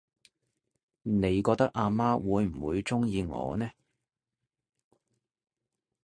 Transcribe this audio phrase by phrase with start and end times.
[1.03, 3.69] 你覺得阿媽會唔會鍾意我呢？